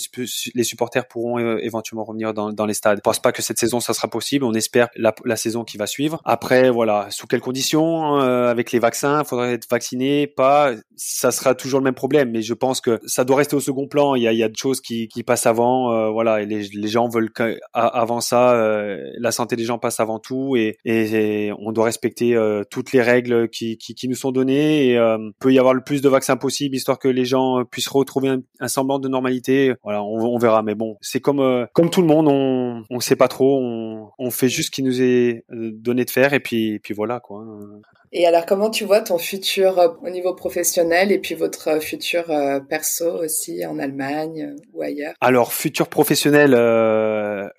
[0.54, 2.96] les supporters pourront éventuellement revenir dans, dans les stades.
[2.96, 4.46] Je pense pas que cette saison ça sera possible.
[4.46, 6.22] On espère la, la saison qui va suivre.
[6.24, 10.72] Après voilà, sous quelles conditions avec les vaccins, faudrait être vacciné, pas.
[10.96, 12.30] Ça sera toujours le même problème.
[12.30, 14.14] Mais je pense que ça doit rester au second plan.
[14.14, 16.10] Il y a il y a des choses qui qui passent avant.
[16.12, 17.32] voilà, et les les gens veulent
[17.92, 22.34] avant ça, euh, la santé des gens passe avant tout et, et, on doit respecter
[22.34, 24.88] euh, toutes les règles qui, qui, qui, nous sont données.
[24.88, 27.88] Et euh, peut y avoir le plus de vaccins possible histoire que les gens puissent
[27.88, 29.74] retrouver un, semblant de normalité.
[29.82, 30.62] Voilà, on, on verra.
[30.62, 33.58] Mais bon, c'est comme comme tout le monde, on on sait pas trop.
[33.60, 37.20] On, on fait juste ce qui nous est donné de faire et puis puis voilà
[37.20, 37.44] quoi.
[38.12, 41.80] Et alors, comment tu vois ton futur euh, au niveau professionnel et puis votre euh,
[41.80, 45.14] futur euh, perso aussi en Allemagne ou ailleurs?
[45.20, 46.50] Alors, futur professionnel,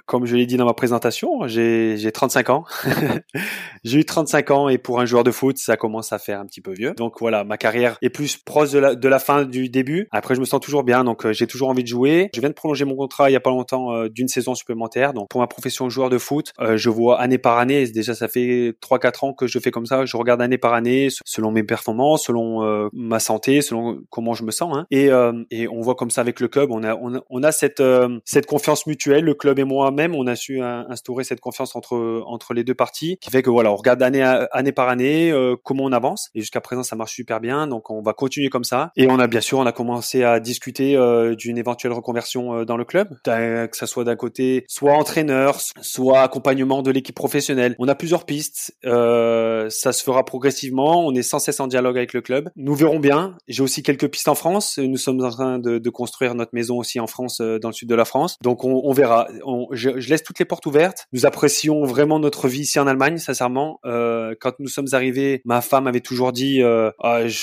[0.06, 2.66] comme je l'ai dit dans ma présentation, j'ai 35 ans.
[3.86, 6.46] j'ai eu 35 ans et pour un joueur de foot, ça commence à faire un
[6.46, 6.94] petit peu vieux.
[6.96, 10.10] Donc voilà, ma carrière est plus proche de la, de la fin du début.
[10.12, 12.30] Après, je me sens toujours bien, donc j'ai toujours envie de jouer.
[12.36, 15.14] Je viens de prolonger mon contrat il y a pas longtemps d'une saison supplémentaire.
[15.14, 17.88] Donc pour ma profession joueur de foot, je vois année par année.
[17.88, 20.06] Déjà, ça fait 3-4 ans que je fais comme ça.
[20.06, 24.52] Je regarde année par année, selon mes performances, selon ma santé, selon comment je me
[24.52, 24.76] sens.
[24.76, 24.86] Hein.
[24.92, 25.10] Et,
[25.52, 27.84] et on voit comme ça avec le club, on a, on a, on a cette,
[28.26, 29.24] cette confiance mutuelle.
[29.24, 33.18] Le club et moi-même, on a su instaurer cette confiance entre, entre les deux parties,
[33.22, 36.30] qui fait que voilà, on regarde année, année par année comment on avance.
[36.36, 37.68] Et jusqu'à présent, ça marche super bien.
[37.68, 38.92] Donc on va continuer comme ça.
[38.96, 40.98] Et on a bien sûr, on a commencé à discuter
[41.38, 46.82] d'une éventuelle reconversion dans le club, que ça soit d'un côté soit entraîneur, soit accompagnement
[46.82, 47.76] de l'équipe professionnelle.
[47.80, 48.76] On a plusieurs pistes.
[48.86, 51.06] Euh, ça se fera progressivement.
[51.06, 52.50] On est sans cesse en dialogue avec le club.
[52.56, 53.36] Nous verrons bien.
[53.50, 54.80] J'ai aussi quelques pistes en France.
[54.82, 57.74] Nous sommes en train de, de construire notre maison aussi en France, euh, dans le
[57.74, 58.38] sud de la France.
[58.42, 59.28] Donc on, on verra.
[59.72, 61.08] Je, je, laisse toutes les portes ouvertes.
[61.12, 63.82] Nous apprécions vraiment notre vie ici en Allemagne, sincèrement.
[63.86, 67.38] Euh, quand nous sommes arrivés, ma femme avait toujours dit euh, ah, je,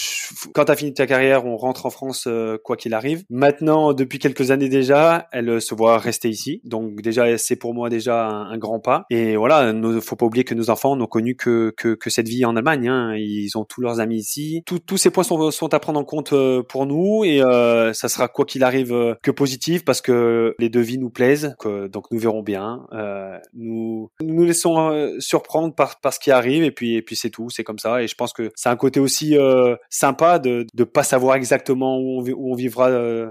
[0.54, 3.24] quand t'as fini ta carrière, on rentre en France euh, quoi qu'il arrive.
[3.28, 6.62] Maintenant, depuis quelques années déjà, elle se voit rester ici.
[6.64, 9.04] Donc déjà, c'est pour moi déjà un, un, grand pas.
[9.10, 12.28] Et voilà, ne faut pas oublier que nos enfants n'ont connu que, que, que cette
[12.28, 12.77] vie en Allemagne.
[12.86, 13.14] Hein.
[13.16, 14.62] Ils ont tous leurs amis ici.
[14.66, 17.92] Tout, tous ces points sont, sont à prendre en compte euh, pour nous et euh,
[17.92, 21.54] ça sera quoi qu'il arrive euh, que positif parce que les deux vies nous plaisent.
[21.58, 22.86] Que, donc nous verrons bien.
[22.92, 27.30] Euh, nous nous laissons surprendre par, par ce qui arrive et puis et puis c'est
[27.30, 27.50] tout.
[27.50, 28.02] C'est comme ça.
[28.02, 29.36] Et je pense que c'est un côté aussi
[29.90, 32.90] sympa de de pas savoir exactement où on, où on vivra.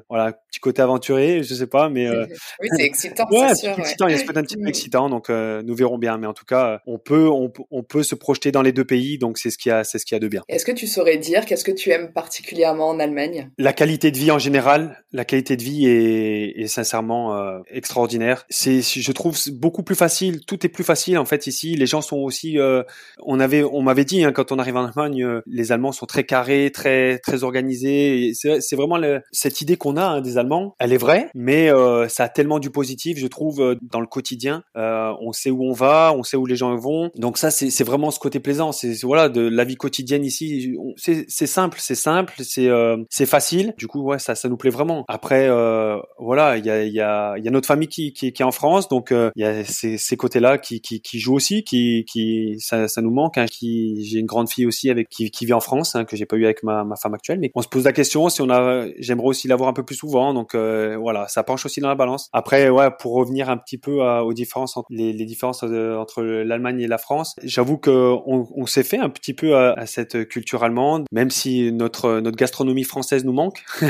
[0.10, 3.26] voilà, petit côté aventurier, je sais pas, mais oui, c'est excitant.
[3.32, 4.06] ouais, c'est sûr, excitant.
[4.06, 4.14] Ouais.
[4.14, 5.10] Il y a peut-être un petit peu excitant.
[5.10, 6.18] Donc nous verrons bien.
[6.18, 9.18] Mais en tout cas, on peut on, on peut se projeter dans les deux pays.
[9.18, 10.44] Donc c'est ce qu'il y a c'est ce qu'il y a de bien.
[10.48, 13.50] Est-ce que tu saurais dire qu'est-ce que tu aimes particulièrement en Allemagne?
[13.58, 15.04] La qualité de vie en général.
[15.12, 18.46] La qualité de vie est, est sincèrement euh, extraordinaire.
[18.50, 20.42] C'est je trouve beaucoup plus facile.
[20.46, 21.76] Tout est plus facile en fait ici.
[21.76, 22.58] Les gens sont aussi.
[22.60, 22.84] Euh,
[23.24, 26.06] on avait on m'avait dit hein, quand on arrive en Allemagne, euh, les Allemands sont
[26.06, 28.32] très carrés, très très organisés.
[28.34, 30.47] C'est vraiment le, cette idée qu'on a hein, des Allemands.
[30.80, 34.08] Elle est vraie, mais euh, ça a tellement du positif, je trouve, euh, dans le
[34.08, 34.64] quotidien.
[34.76, 37.10] on sait où on va, on sait où les gens vont.
[37.16, 38.72] Donc ça, c'est vraiment ce côté plaisant.
[38.72, 40.76] C'est voilà la vie quotidienne ici.
[40.98, 43.74] C'est simple, c'est simple, c'est euh, facile.
[43.78, 45.06] Du coup, ouais, ça nous plaît vraiment.
[45.08, 49.44] Après, euh, voilà, il y a notre famille qui est en France, donc euh, il
[49.44, 50.80] y a ces, côtés-là qui,
[51.20, 53.38] jouent aussi, qui ça nous manque.
[53.38, 56.26] Hein, j'ai une grande fille aussi avec qui qui vit en France, hein, que j'ai
[56.26, 58.50] pas eu avec ma ma femme actuelle, mais on se pose la question si on
[58.50, 58.86] a.
[59.00, 61.96] J'aimerais aussi l'avoir un peu plus souvent, donc euh, voilà, ça penche aussi dans la
[61.96, 62.30] balance.
[62.34, 66.24] Après, ouais, pour revenir un petit peu à, aux différences entre les, les différences entre
[66.24, 67.92] l'Allemagne et la France, j'avoue que
[68.26, 72.20] on, on s'est fait un petit peu à, à, cette culture allemande, même si notre
[72.20, 73.64] notre gastronomie française nous manque.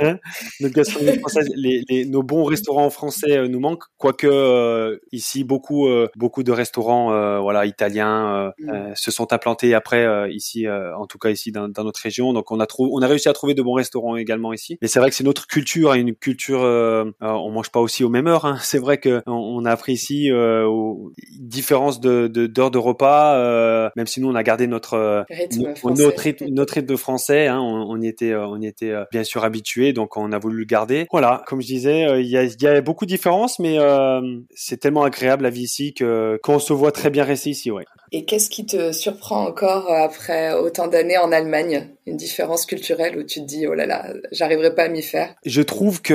[0.00, 0.18] hein?
[0.60, 5.44] Notre gastronomie française, les, les, nos bons restaurants français euh, nous manquent, quoique euh, ici
[5.44, 8.94] beaucoup euh, beaucoup de restaurants euh, voilà italiens mm.
[8.94, 12.32] se sont implantés après ici, en tout cas ici dans, dans, notre région.
[12.32, 14.78] Donc on a trouvé, on a réussi à trouver de bons restaurants également ici.
[14.82, 18.26] Mais c'est vrai que c'est notre culture, une culture, on mange pas aussi aux mêmes
[18.26, 18.44] heures.
[18.44, 18.58] Hein.
[18.62, 23.90] C'est vrai que on, on, a appris ici aux différences de d'heures de, de, repas,
[23.96, 27.46] même si nous on a gardé notre rythme notre rythme, notre rythme de français.
[27.46, 30.58] Hein, on, on, y était, on y était bien sûr habitué, donc on a voulu
[30.60, 31.06] le garder.
[31.10, 34.20] Voilà, comme je disais, il y, a, y a beaucoup de différences, mais euh,
[34.54, 37.84] c'est tellement agréable la vie ici que qu'on se voit très bien rester ici, ouais.
[38.12, 41.88] Et qu'est-ce qui te surprend encore après autant d'années en Allemagne?
[42.08, 45.34] Une différence culturelle où tu te dis oh là là, j'arriverai pas à m'y faire.
[45.44, 46.14] Je trouve que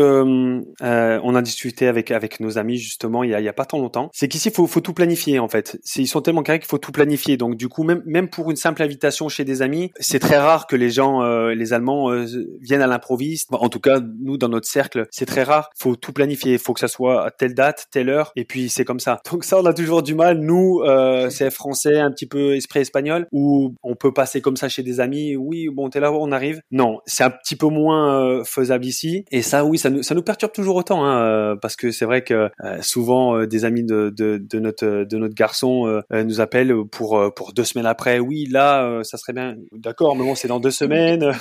[0.82, 3.54] euh, on a discuté avec avec nos amis justement il y a, il y a
[3.54, 4.10] pas tant longtemps.
[4.14, 5.80] C'est qu'ici faut faut tout planifier en fait.
[5.96, 7.38] Ils sont tellement carrés qu'il faut tout planifier.
[7.38, 10.68] Donc du coup même même pour une simple invitation chez des amis, c'est très rare
[10.68, 12.26] que les gens euh, les Allemands euh,
[12.62, 13.50] viennent à l'improviste.
[13.52, 15.70] En tout cas nous dans notre cercle c'est très rare.
[15.76, 16.58] Faut tout planifier.
[16.58, 19.22] Faut que ça soit à telle date, telle heure et puis c'est comme ça.
[19.32, 20.40] Donc ça on a toujours du mal.
[20.40, 24.70] Nous euh, c'est français un petit peu esprit espagnol où on peut passer comme ça
[24.70, 25.36] chez des amis.
[25.36, 26.62] Oui, bon, t'es là, on arrive.
[26.72, 29.26] Non, c'est un petit peu moins euh, faisable ici.
[29.32, 32.50] Et ça, oui, ça nous, perturbe toujours autant, hein, euh, parce que c'est vrai que
[32.64, 34.14] euh, souvent des amis de
[34.52, 38.20] notre garçon nous appellent pour pour deux semaines après.
[38.20, 39.56] Oui, là, ça serait bien.
[39.72, 41.32] D'accord, mais bon, c'est dans deux semaines.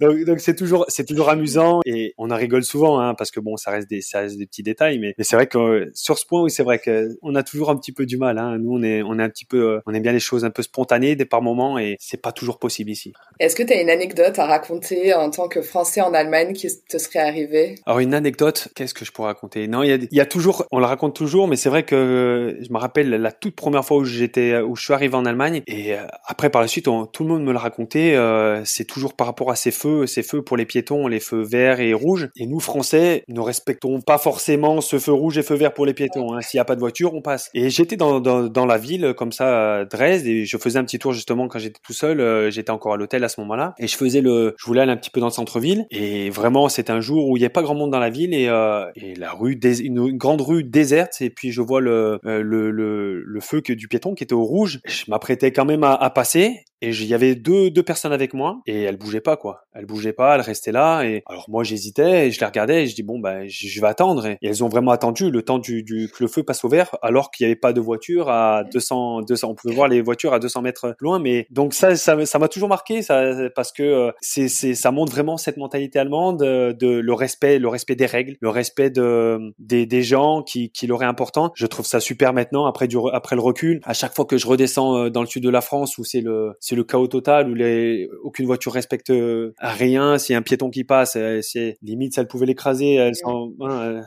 [0.00, 3.40] Donc donc c'est toujours c'est toujours amusant et on en rigole souvent, hein, parce que
[3.40, 6.18] bon, ça reste des ça reste des petits détails, mais, mais c'est vrai que sur
[6.18, 8.38] ce point, oui, c'est vrai que on a toujours un petit peu du mal.
[8.38, 8.58] Hein.
[8.58, 10.62] Nous, on est on est un petit peu on aime bien les choses un peu
[10.62, 13.12] spontanées des par moments et c'est pas toujours possible ici.
[13.40, 16.68] Est-ce que tu as une anecdote à raconter en tant que Français en Allemagne qui
[16.88, 17.76] te serait arrivée?
[17.86, 19.68] Alors une anecdote, qu'est-ce que je pourrais raconter?
[19.68, 21.84] Non, il y a, il y a toujours, on la raconte toujours, mais c'est vrai
[21.84, 25.24] que je me rappelle la toute première fois où j'étais, où je suis arrivé en
[25.24, 28.14] Allemagne et euh, après par la suite, on, tout le monde me le racontait.
[28.14, 29.70] Euh, c'est toujours par rapport à ces
[30.06, 32.28] ces feux pour les piétons, les feux verts et rouges.
[32.36, 35.94] Et nous, Français, ne respectons pas forcément ce feu rouge et feu vert pour les
[35.94, 36.34] piétons.
[36.34, 36.40] Hein.
[36.40, 37.50] S'il n'y a pas de voiture, on passe.
[37.54, 40.84] Et j'étais dans, dans, dans, la ville, comme ça, à Dresde, et je faisais un
[40.84, 42.20] petit tour justement quand j'étais tout seul.
[42.20, 43.74] Euh, j'étais encore à l'hôtel à ce moment-là.
[43.78, 45.86] Et je faisais le, je voulais aller un petit peu dans le centre-ville.
[45.90, 48.34] Et vraiment, c'était un jour où il n'y avait pas grand monde dans la ville
[48.34, 51.20] et, euh, et la rue, une, grande rue déserte.
[51.20, 54.34] Et puis je vois le, euh, le, le, le, feu que du piéton qui était
[54.34, 54.80] au rouge.
[54.86, 58.34] Je m'apprêtais quand même à, à passer et il y avait deux, deux personnes avec
[58.34, 59.62] moi et elles bougeaient pas quoi.
[59.74, 62.86] Elles bougeaient pas, elles restaient là et alors moi j'hésitais et je les regardais et
[62.86, 65.82] je dis bon ben je vais attendre et elles ont vraiment attendu le temps du,
[65.82, 68.64] du que le feu passe au vert alors qu'il n'y avait pas de voiture à
[68.64, 72.24] 200 200 on pouvait voir les voitures à 200 mètres loin mais donc ça ça
[72.24, 75.98] ça m'a toujours marqué ça parce que euh, c'est c'est ça montre vraiment cette mentalité
[75.98, 80.42] allemande euh, de, le respect le respect des règles le respect de des, des gens
[80.42, 81.52] qui qui l'auraient important.
[81.54, 84.46] Je trouve ça super maintenant après du après le recul à chaque fois que je
[84.46, 87.48] redescends euh, dans le sud de la France où c'est le c'est le chaos total
[87.48, 90.18] où les, aucune voiture respecte euh, rien.
[90.18, 92.98] S'il y a un piéton qui passe, euh, c'est limite, ça elle pouvait l'écraser.
[92.98, 93.12] Euh.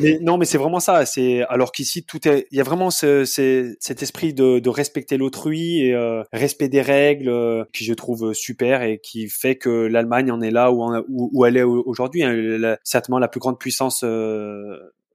[0.00, 1.04] mais non, mais c'est vraiment ça.
[1.04, 5.16] C'est alors qu'ici tout est, il y a vraiment ce, cet esprit de, de respecter
[5.16, 5.96] l'autrui et
[6.32, 10.70] respect des règles qui je trouve super et qui fait que l'Allemagne en est là
[10.70, 12.22] où, où, où elle est aujourd'hui.
[12.22, 14.04] Hein, certainement la plus grande puissance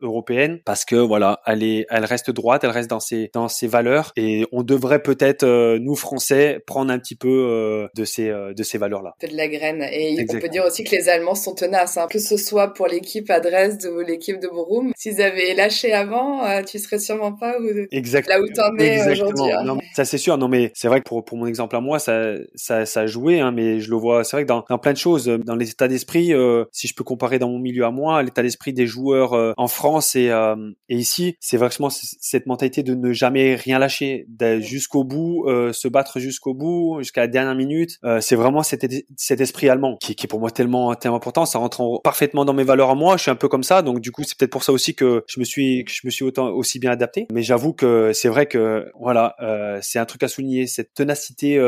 [0.01, 3.67] européenne parce que voilà, elle est, elle reste droite, elle reste dans ses dans ses
[3.67, 8.29] valeurs et on devrait peut-être euh, nous Français prendre un petit peu euh, de ces
[8.29, 9.15] euh, de ces valeurs là.
[9.21, 12.07] De la graine et on peut dire aussi que les Allemands sont tenaces, hein.
[12.09, 14.91] que ce soit pour l'équipe à Dresde ou l'équipe de Borum.
[14.95, 19.51] S'ils avaient lâché avant, tu serais sûrement pas où, là où t'en es aujourd'hui.
[19.51, 19.77] Hein.
[19.95, 22.33] Ça c'est sûr, non mais c'est vrai que pour pour mon exemple à moi, ça
[22.55, 24.97] ça ça joué, hein, mais je le vois, c'est vrai que dans, dans plein de
[24.97, 26.33] choses, dans les états d'esprit,
[26.71, 29.90] si je peux comparer dans mon milieu à moi, l'état d'esprit des joueurs en France
[30.15, 30.55] et, euh,
[30.89, 35.73] et ici, c'est vraiment cette mentalité de ne jamais rien lâcher, d'aller jusqu'au bout, euh,
[35.73, 37.97] se battre jusqu'au bout, jusqu'à la dernière minute.
[38.03, 38.85] Euh, c'est vraiment cet,
[39.17, 41.45] cet esprit allemand qui, qui est pour moi tellement tellement important.
[41.45, 43.17] Ça rentre parfaitement dans mes valeurs à moi.
[43.17, 45.23] Je suis un peu comme ça, donc du coup, c'est peut-être pour ça aussi que
[45.27, 47.27] je me suis que je me suis autant aussi bien adapté.
[47.33, 49.35] Mais j'avoue que c'est vrai que voilà,
[49.81, 50.67] c'est un truc à souligner.
[50.67, 51.59] Cette ténacité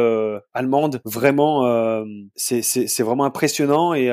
[0.53, 2.03] allemande, vraiment,
[2.35, 3.93] c'est c'est vraiment impressionnant.
[3.93, 4.11] Et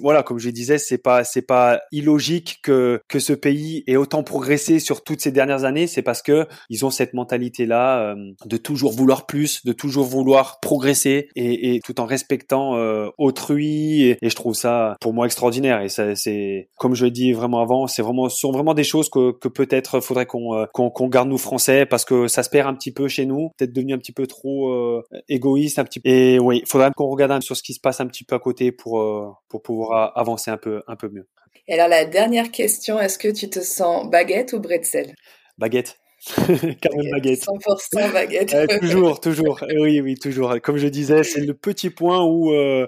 [0.00, 4.24] voilà, comme je disais, c'est pas c'est pas illogique que que ce pays ait autant
[4.24, 8.56] progressé sur toutes ces dernières années, c'est parce que ils ont cette mentalité-là euh, de
[8.56, 14.02] toujours vouloir plus, de toujours vouloir progresser et, tout en respectant euh, autrui.
[14.02, 15.80] Et, je trouve ça pour moi extraordinaire.
[15.80, 19.30] Et c'est comme je l'ai dit vraiment avant, c'est vraiment sont vraiment des choses que,
[19.30, 22.92] peut-être faudrait qu'on euh, qu'on garde nous français parce que ça se perd un petit
[22.92, 26.00] peu chez nous, peut-être devenu un petit peu trop égoïste, un petit.
[26.02, 28.72] Et oui, faudrait qu'on regarde sur ce qui se passe un petit peu à côté
[28.72, 31.28] pour pour pouvoir avancer un peu un peu mieux.
[31.68, 35.14] Et alors la dernière question, est-ce que tu te sens baguette ou bretzel?
[35.58, 35.98] Baguette.
[36.36, 37.44] Quand même baguette.
[37.44, 38.54] 100% baguette.
[38.80, 39.64] toujours, toujours.
[39.78, 40.54] Oui, oui, toujours.
[40.62, 42.86] Comme je disais, c'est le petit point où, euh,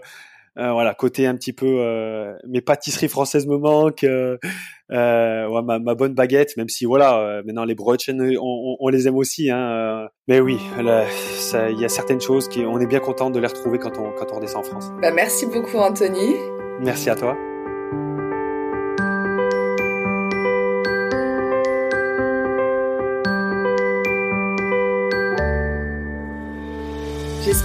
[0.58, 4.06] euh, voilà, côté un petit peu, euh, mes pâtisseries françaises me manquent.
[4.90, 9.16] Ouais, ma, ma, bonne baguette, même si voilà, maintenant les brötchen, on, on, les aime
[9.16, 9.50] aussi.
[9.50, 13.48] Hein, mais oui, il y a certaines choses qui, on est bien content de les
[13.48, 14.90] retrouver quand on quand on redescend en France.
[15.02, 16.34] Bah, merci beaucoup, Anthony.
[16.80, 17.36] Merci à toi.